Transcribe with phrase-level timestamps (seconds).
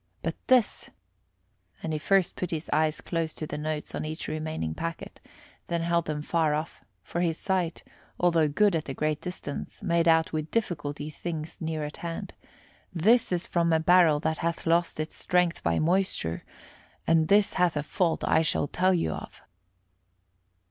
[0.23, 0.89] But this"
[1.83, 5.21] and he first put his eyes close to the notes on each remaining packet,
[5.67, 7.83] then held them far off, for his sight,
[8.19, 12.33] although good at a great distance, made out with difficulty things near at hand,
[12.91, 16.43] "this is from a barrel that hath lost its strength by moisture;
[17.05, 19.43] and this hath a fault I shall tell you of."